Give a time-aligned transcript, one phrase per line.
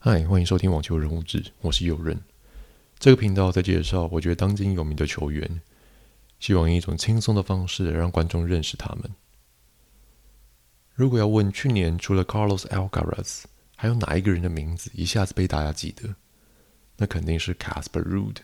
[0.00, 2.16] 嗨，欢迎收听网球人物志，我是右任。
[3.00, 5.60] 这个频道在介绍我觉得当今有名的球员，
[6.38, 9.10] 希望以一种轻松的方式让观众认识他们。
[10.94, 13.42] 如果要问去年除了 Carlos Alcaraz，
[13.74, 16.14] 还有哪一个人的名字一下子被大家记得，
[16.98, 18.36] 那肯定是 Casper Ruud。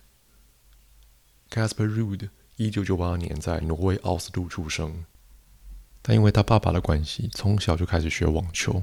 [1.50, 5.05] Casper Ruud 一九九八年在挪威奥斯陆出生，
[6.02, 8.82] 但因为他爸爸的关系，从小就开始学网球。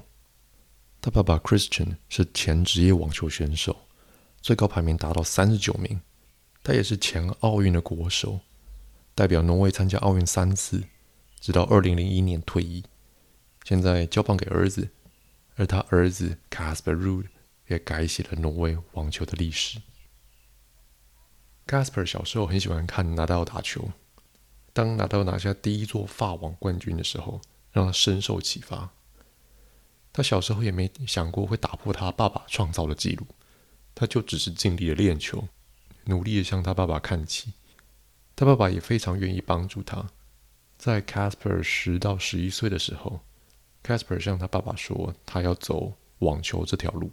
[1.01, 3.75] 他爸爸 Christian 是前职业网球选手，
[4.39, 5.99] 最高排名达到三十九名。
[6.63, 8.39] 他也是前奥运的国手，
[9.15, 10.83] 代表挪威参加奥运三次，
[11.39, 12.83] 直到二零零一年退役。
[13.63, 14.89] 现在交棒给儿子，
[15.55, 17.25] 而他儿子 Casper Ruud
[17.67, 19.81] 也改写了挪威网球的历史。
[21.65, 23.91] Casper 小时候很喜欢看纳达尔打球，
[24.71, 28.91] 当纳达尔拿下第一座法网冠军的时候，让他深受启发。
[30.13, 33.25] 他小时候也没想过会打破他爸爸创造的纪录，
[33.95, 35.47] 他就只是尽力的练球，
[36.05, 37.53] 努力的向他爸爸看齐。
[38.35, 40.09] 他爸爸也非常愿意帮助他。
[40.77, 43.21] 在 Casper 十到十一岁的时候
[43.83, 47.11] ，Casper 向他爸爸说，他要走网球这条路。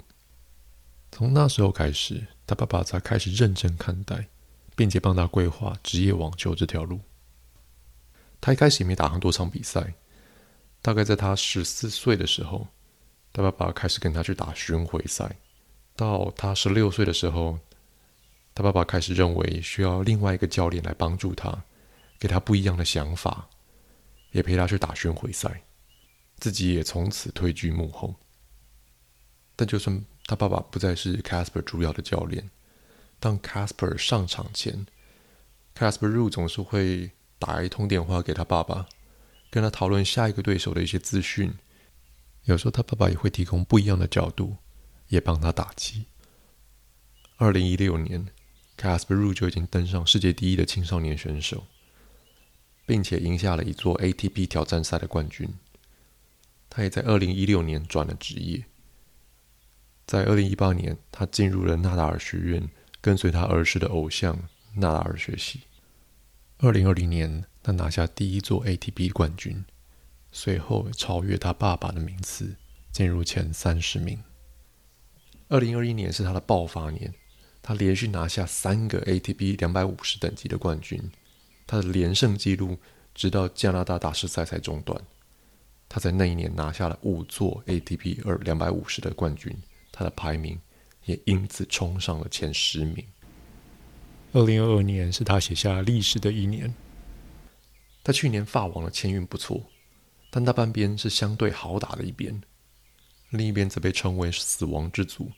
[1.13, 4.29] 从那时候开始，他爸爸才开始认真看待，
[4.75, 7.01] 并且帮他规划职业网球这条路。
[8.41, 9.95] 他一开始也没打很多场比赛，
[10.83, 12.67] 大概在他十四岁的时候。
[13.33, 15.37] 他爸爸开始跟他去打巡回赛，
[15.95, 17.59] 到他十六岁的时候，
[18.55, 21.65] 他爸爸开始认为需要另外一个教练来帮助他，
[22.19, 23.49] 给他不一样的想法，
[24.33, 25.63] 也陪他去打巡回赛，
[26.39, 28.15] 自己也从此退居幕后。
[29.55, 32.51] 但就算他爸爸不再是 Casper 主要的教练，
[33.21, 34.87] 当 Casper 上场前
[35.77, 38.87] ，Casper Ru 总是会打一通电话给他爸爸，
[39.51, 41.53] 跟他讨论下一个对手的一些资讯。
[42.49, 44.57] 有时候他爸爸也会提供不一样的角度，
[45.09, 46.07] 也帮他打气。
[47.37, 48.29] 二零一六年
[48.79, 51.67] ，Casper Ruud 就已经登上世界第一的青少年选手，
[52.87, 55.47] 并且赢下了一座 ATP 挑战赛的冠军。
[56.71, 58.65] 他也在二零一六年转了职业。
[60.07, 62.71] 在二零一八年，他进入了纳达尔学院，
[63.03, 65.61] 跟随他儿时的偶像纳达尔学习。
[66.61, 69.67] 二零二零年，他拿下第一座 ATP 冠军。
[70.31, 72.57] 随后超越他爸爸的名次，
[72.93, 74.23] 进入前三十名。
[75.49, 77.13] 二零二一年是他的爆发年，
[77.63, 81.01] 他连续拿下三个 ATP 两百五十等级的冠军，
[81.67, 82.79] 他的连胜纪录
[83.15, 85.03] 直到加拿大大师赛才中断。
[85.89, 89.57] 他在那一年拿下了五座 ATP 二两百五十的冠军，
[89.91, 90.61] 他的排名
[91.07, 93.03] 也因此冲上了前十名。
[94.33, 96.75] 二零二二年是他写下历史的一年，
[98.05, 99.65] 他去年法网的签运不错。
[100.31, 102.43] 但大半边是相对好打的一边，
[103.31, 105.33] 另一边则被称为死亡之组，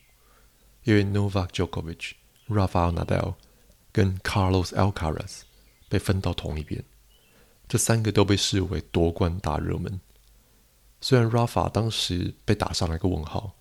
[0.85, 2.13] 因为 Novak Djokovic、
[2.49, 3.35] Rafael Nadal
[3.93, 5.41] 跟 Carlos Alcaraz
[5.89, 6.83] 被分到同一边，
[7.69, 10.01] 这三个都被视为夺冠大热门。
[11.01, 13.55] 虽然 Rafa 当时被打上了一个问号，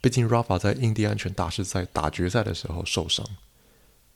[0.00, 3.26] 毕竟 Rafa 在印第安泉大师赛打决赛的时候受伤，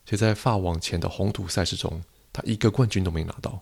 [0.07, 2.03] 且在法网前的红土赛事中，
[2.33, 3.61] 他一个冠军都没拿到，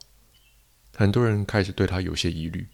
[0.94, 2.68] 很多人开始对他有些疑虑。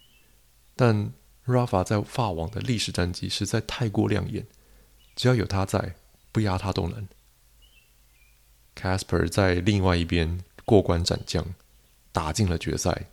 [0.82, 1.12] 但
[1.46, 4.44] Rafa 在法网的历史战绩实在太过亮眼，
[5.14, 5.94] 只要有他在，
[6.32, 7.06] 不压他都难。
[8.74, 11.54] Casper 在另外一边过关斩将，
[12.10, 13.10] 打进了决赛，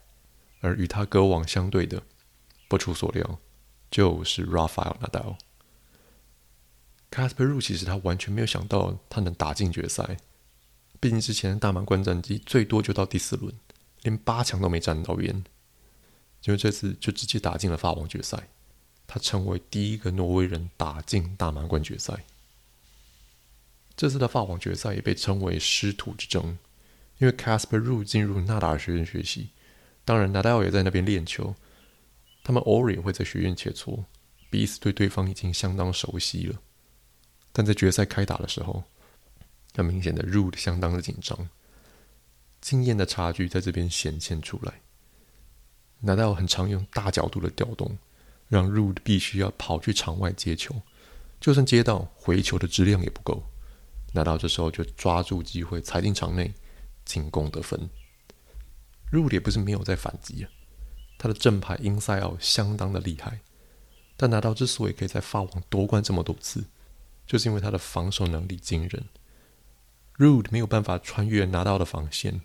[0.62, 2.02] 而与他隔网相对的，
[2.68, 3.38] 不出所料，
[3.91, 5.38] 就是 Rafael Nadal。
[7.12, 10.18] Casper 入棋时他完全没有想到他能打进决赛，
[11.00, 13.53] 毕竟之前的大满贯战绩最多就到第四轮，
[14.01, 15.44] 连八强都没站到边。
[16.45, 18.47] 因为这次就直接打进了法网决赛，
[19.05, 22.25] 他成为第一个挪威人打进大满贯决赛。
[23.95, 26.57] 这次的法网决赛也被称为师徒之争，
[27.17, 29.50] 因为 Casper Ru 进入纳达尔学院学习，
[30.05, 31.55] 当然纳达尔也在那边练球，
[32.44, 34.06] 他们偶尔也会在学院切磋，
[34.50, 36.62] 彼此对对方已经相当熟悉了。
[37.51, 38.85] 但在决赛开打的时候，
[39.74, 41.50] 很明显的 Ru 相当的紧张，
[42.62, 44.81] 经验的差距在这边显现出来。
[46.01, 47.98] 纳达尔很常用大角度的调动，
[48.48, 50.75] 让 Ruud 必须要跑去场外接球，
[51.40, 53.44] 就算接到回球的质量也不够。
[54.13, 56.54] 纳达尔这时候就抓住机会踩进场内
[57.06, 57.90] 进攻得分。
[59.12, 60.50] Ruud 也不是没有在反击啊，
[61.18, 63.42] 他的正牌 inside 相当的厉害。
[64.16, 66.66] 但纳达尔之所以可以在法网夺冠这么多次，
[67.25, 69.06] 就是因为他的防守能力惊人。
[70.18, 72.42] Ruud 没有办法穿越纳达尔的防线，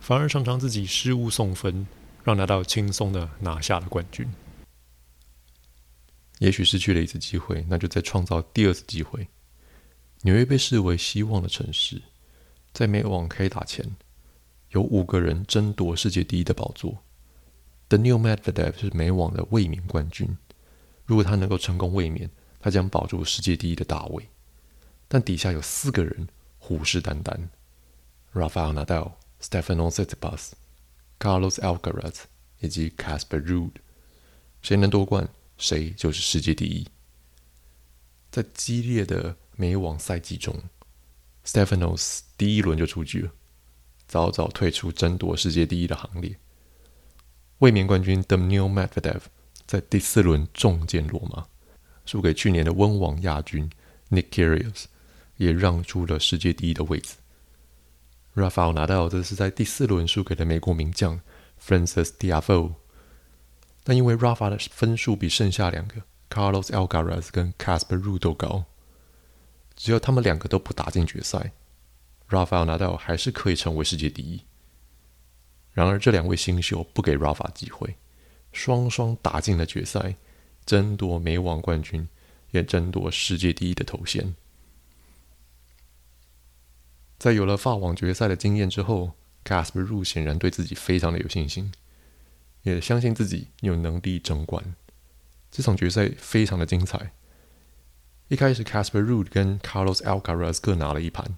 [0.00, 1.86] 反而常常自己失误送分。
[2.24, 4.28] 让纳达尔轻松的拿下了冠军。
[6.38, 9.28] 也许失去了一次机会，那就再创造第二次机会。
[10.22, 12.02] 纽约被视为希望的城市，
[12.72, 13.96] 在美网开打前，
[14.70, 17.02] 有五个人争夺世界第一的宝座。
[17.88, 20.36] Daniil Medvedev 是美网的卫冕冠军，
[21.04, 24.28] 如果他能够成功卫冕，他将保住世界第一的大位。
[25.08, 26.28] 但底下有四个人
[26.58, 27.48] 虎视眈眈
[28.32, 30.52] ：Rafael Nadal、Stefanos Tsitsipas、
[31.22, 32.22] Carlos Alcaraz
[32.58, 33.74] 以及 Casper Ruud。
[34.60, 35.28] 谁能夺冠？
[35.56, 36.88] 谁就是世界第一。
[38.32, 40.64] 在激烈的美网赛季中
[41.44, 43.30] ，Stefanos 第一轮就出局了，
[44.08, 46.36] 早早退出争夺世界第一的行列。
[47.58, 49.20] 卫冕冠军 d a n i l Medvedev
[49.64, 51.46] 在第四轮重箭落马，
[52.04, 53.70] 输给去年的温网亚军
[54.10, 54.88] Nick k y r i o s
[55.36, 57.14] 也让出了世界第一的位置。
[58.34, 61.20] Rafael Nadal 则是在第四轮输给了美国名将
[61.60, 62.72] Francis Tiafoe。
[63.84, 68.64] 但因为 Rafa 的分数比剩下两个 Carlos Alcaraz 跟 Casper Ruud 都高，
[69.74, 71.52] 只要他们两个都不打进决赛
[72.30, 74.42] ，Rafael Nadal 还是可以成为世界第一。
[75.72, 77.96] 然而，这两位新秀不给 Rafa 机会，
[78.52, 80.16] 双双打进了决赛，
[80.64, 82.08] 争夺美网冠军，
[82.52, 84.34] 也争夺世界第一的头衔。
[87.22, 89.12] 在有了法网决赛的经验之后
[89.44, 91.70] ，Casper Ru 显然对自己非常的有信心。
[92.62, 94.74] 也相信自己有能力争冠。
[95.48, 97.12] 这场决赛非常的精彩。
[98.26, 101.36] 一开始，Casper Ruud 跟 Carlos Alcaraz 各拿了一盘。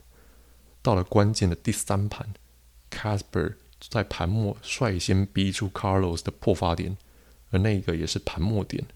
[0.81, 2.33] 到了关键的第三盘
[2.91, 3.57] ，Casper
[3.91, 6.97] 在盘末率先逼出 Carlos 的破发点，
[7.51, 8.87] 而那个也是盘末点。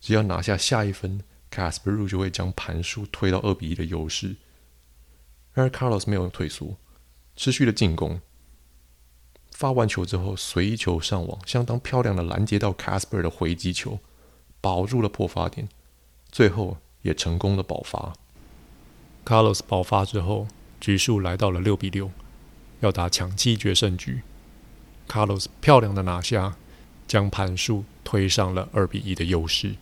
[0.00, 1.20] 只要拿下下一分
[1.50, 4.36] ，Casper Ruud 就会将盘数推到二比一的优势。
[5.54, 6.76] 然而，Carlos 没有退缩，
[7.36, 8.20] 持续的进攻。
[9.50, 14.00] 发完球之后，随球上网，相当漂亮的拦截到 Casper 的回击球，
[14.60, 15.68] 保住了破发点，
[16.30, 18.14] 最后也成功的保发。
[19.24, 20.48] Carlos 保发之后，
[20.80, 22.10] 局数来到了六比六，
[22.80, 24.22] 要打抢七决胜局。
[25.06, 26.56] Carlos 漂亮的拿下，
[27.06, 29.76] 将盘数推上了二比一的优势。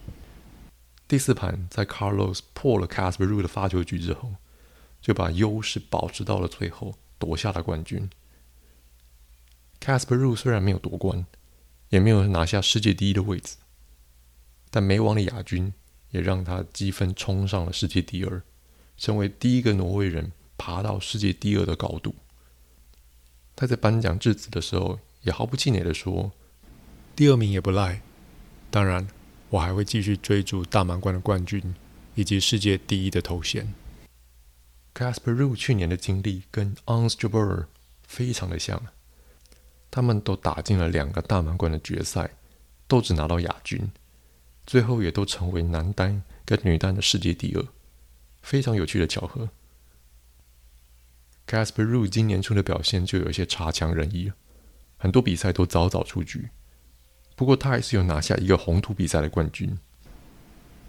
[1.07, 4.33] 第四盘，在 Carlos 破了 Casper Ruud 的发球局之后，
[5.01, 8.09] 就把优势保持到了最后，夺下了冠军。
[9.81, 11.25] Casper Ru 虽然没有夺冠，
[11.89, 13.57] 也没有拿下世界第一的位置，
[14.71, 15.73] 但美网的亚军
[16.11, 18.43] 也让他积分冲上了世界第二，
[18.99, 22.15] 成为第一个挪威人爬到世界第二的高度。
[23.57, 26.33] 他在颁奖致辞的时候也毫不气馁地说
[27.17, 28.03] ：“第二名也不赖，
[28.71, 29.09] 当然
[29.49, 31.75] 我还会继续追逐大满贯的冠军
[32.15, 33.73] 以及世界第一的头衔。”
[34.95, 37.67] Casper r u 去年的经历跟 Ons Jabeur
[38.03, 38.83] 非常的像。
[39.91, 42.31] 他们都打进了两个大满贯的决赛，
[42.87, 43.91] 都只拿到亚军，
[44.65, 47.67] 最后也都成为男单跟女单的世界第二，
[48.41, 49.49] 非常有趣的巧合。
[51.49, 54.35] Casper r u 今年初的表现就有一些差强人意了，
[54.97, 56.51] 很多比赛都早早出局，
[57.35, 59.77] 不过他还是有拿下一个红土比赛的冠军，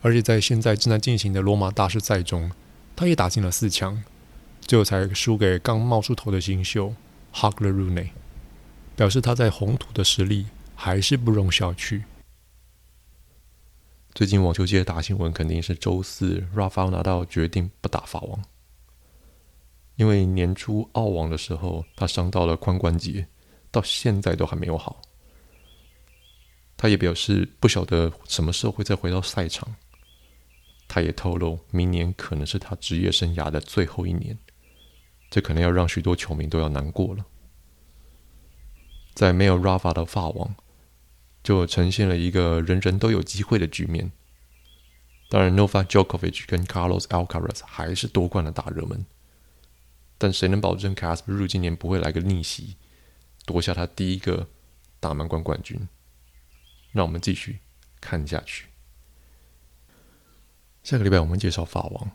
[0.04, 2.52] 而且在现在正在进行的罗马大师赛中，
[2.96, 4.04] 他也打进了四强，
[4.62, 6.94] 最后才输给刚冒出头的新秀
[7.34, 8.10] Hugle Rune，。
[8.96, 10.46] 表示他在红土的实力
[10.76, 12.04] 还是不容小觑。
[14.14, 18.44] 最近网球界的大新闻肯定是周四，Rafael 拿到决定不打法网，
[19.96, 23.26] 因为年初澳网的时候他伤到了髋关节，
[23.72, 25.02] 到现在都还没有好。
[26.78, 29.74] 他也表示不晓得什么时候会再回到赛场。
[30.94, 34.38] 他也透露，明年可能是他职业生涯的最后一年，
[35.30, 37.26] 这可能要让许多球迷都要难过了。
[39.14, 40.54] 在没有 Rafa 的法网，
[41.42, 44.12] 就呈现了一个人人都有机会的局面。
[45.30, 49.06] 当然，Novak Djokovic 跟 Carlos Alcaraz 还是夺冠的大热门。
[50.18, 52.76] 但谁能保证 Casper Ruud 今年不会来个逆袭，
[53.46, 54.50] 夺下他第一个
[55.00, 55.88] 大满贯冠军？
[56.92, 57.60] 让我们继续
[58.02, 58.66] 看下去。
[60.84, 62.12] 下个礼拜我们介绍法王，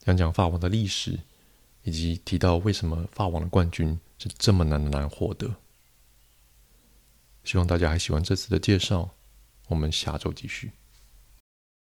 [0.00, 1.18] 讲讲法王的历史，
[1.82, 5.54] 以及提到为什么法王的冠军是这么难难获得。
[7.44, 9.10] 希望大家还喜欢这次的介绍，
[9.68, 10.72] 我们下周继续。